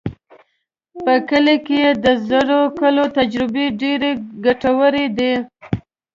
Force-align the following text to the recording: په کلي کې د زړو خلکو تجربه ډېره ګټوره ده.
په 1.03 1.13
کلي 1.29 1.57
کې 1.67 1.83
د 2.03 2.05
زړو 2.29 2.59
خلکو 2.79 3.13
تجربه 3.17 3.65
ډېره 3.81 4.11
ګټوره 4.45 5.05
ده. 5.17 5.33